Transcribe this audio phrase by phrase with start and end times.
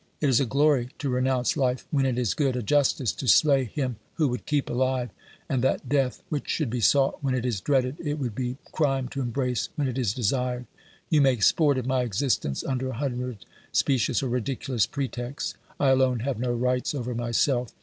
[0.19, 3.65] It is a glory to renounce life when it is good, a justice to slay
[3.65, 5.11] him who would keep alive;
[5.47, 9.09] and that death which should be sought when it is dreaded it would be crime
[9.09, 10.65] to embrace when it is desired!
[11.11, 16.21] You make sport of my existence under a hundred specious or ridiculous pretexts; I alone
[16.21, 17.71] have no rights over myself!